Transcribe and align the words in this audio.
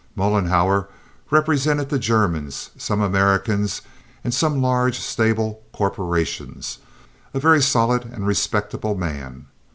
Mollenhauer 0.15 0.87
represented 1.29 1.89
the 1.89 1.99
Germans, 1.99 2.71
some 2.75 3.01
Americans, 3.01 3.83
and 4.23 4.33
some 4.33 4.59
large 4.59 4.97
stable 4.99 5.61
corporations—a 5.73 7.39
very 7.39 7.61
solid 7.61 8.05
and 8.05 8.25
respectable 8.25 8.95
man. 8.95 9.45